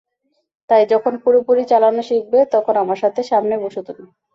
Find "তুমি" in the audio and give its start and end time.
3.87-4.05